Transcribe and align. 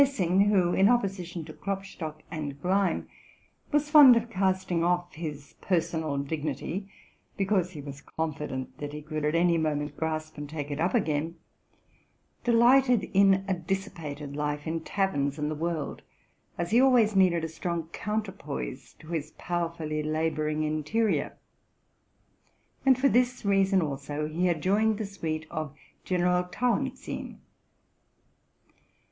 Lessing, 0.01 0.45
who, 0.49 0.73
in 0.73 0.89
opposition 0.89 1.45
to 1.45 1.53
Klopstock 1.53 2.23
and 2.31 2.59
Gleim, 2.59 3.07
was 3.71 3.91
fond 3.91 4.15
of 4.17 4.31
casting 4.31 4.83
off 4.83 5.13
his 5.13 5.53
personal 5.61 6.17
dignity, 6.17 6.89
because 7.37 7.73
he 7.73 7.81
was 7.81 8.01
confident 8.01 8.79
that 8.79 8.93
he 8.93 9.03
could 9.03 9.23
at 9.25 9.35
any 9.35 9.59
moment 9.59 9.95
grasp 9.95 10.39
and 10.39 10.49
take 10.49 10.71
it 10.71 10.79
up 10.79 10.95
again, 10.95 11.35
de 12.43 12.51
lighted 12.51 13.11
in 13.13 13.45
a 13.47 13.53
dissipated 13.53 14.35
life 14.35 14.65
in 14.65 14.79
taverns 14.81 15.37
and 15.37 15.51
the 15.51 15.53
world, 15.53 16.01
as 16.57 16.71
he 16.71 16.81
always 16.81 17.15
needed 17.15 17.43
a 17.43 17.47
strong 17.47 17.87
counterpoise 17.89 18.95
to 18.97 19.09
his 19.09 19.33
powerfully 19.37 20.01
labor 20.01 20.47
ing 20.47 20.63
interior; 20.63 21.37
and 22.87 22.97
for 22.97 23.07
this 23.07 23.45
reason, 23.45 23.83
also, 23.83 24.27
he 24.27 24.47
had 24.47 24.63
joined 24.63 24.97
the 24.97 25.05
suite 25.05 25.45
of 25.51 25.75
Gen. 26.05 26.21
Tauentzien. 26.21 27.37